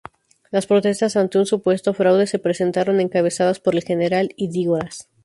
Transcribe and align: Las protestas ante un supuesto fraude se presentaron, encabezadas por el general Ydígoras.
Las 0.49 0.65
protestas 0.65 1.15
ante 1.15 1.37
un 1.37 1.45
supuesto 1.45 1.93
fraude 1.93 2.25
se 2.25 2.39
presentaron, 2.39 2.99
encabezadas 2.99 3.59
por 3.59 3.75
el 3.75 3.83
general 3.83 4.33
Ydígoras. 4.35 5.11